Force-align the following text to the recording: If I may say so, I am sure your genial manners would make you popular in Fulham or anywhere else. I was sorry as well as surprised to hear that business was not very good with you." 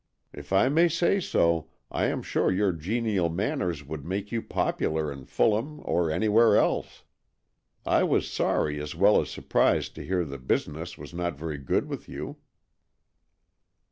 If 0.33 0.51
I 0.51 0.67
may 0.67 0.87
say 0.87 1.19
so, 1.19 1.69
I 1.91 2.05
am 2.07 2.23
sure 2.23 2.51
your 2.51 2.71
genial 2.71 3.29
manners 3.29 3.85
would 3.85 4.03
make 4.03 4.31
you 4.31 4.41
popular 4.41 5.11
in 5.13 5.25
Fulham 5.25 5.79
or 5.83 6.09
anywhere 6.09 6.57
else. 6.57 7.03
I 7.85 8.01
was 8.01 8.27
sorry 8.27 8.81
as 8.81 8.95
well 8.95 9.21
as 9.21 9.29
surprised 9.29 9.93
to 9.93 10.03
hear 10.03 10.25
that 10.25 10.47
business 10.47 10.97
was 10.97 11.13
not 11.13 11.37
very 11.37 11.59
good 11.59 11.87
with 11.87 12.09
you." 12.09 12.37